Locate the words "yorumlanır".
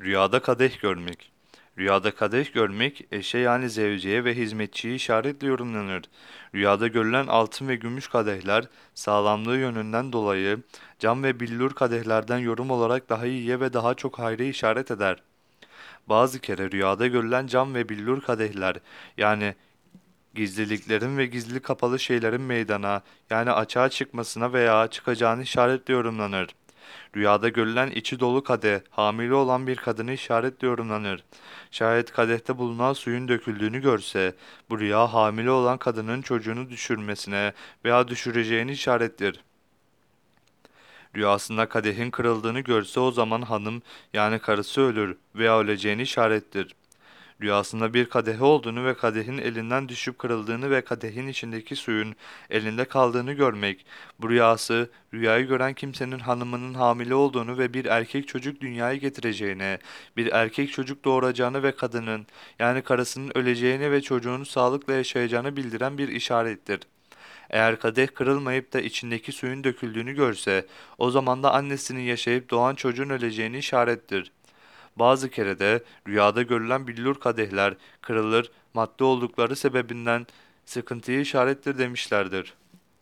5.46-6.02, 25.94-26.48, 30.66-31.24